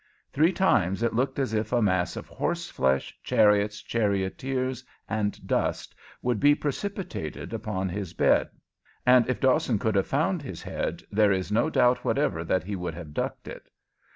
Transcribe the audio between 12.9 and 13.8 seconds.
have ducked it.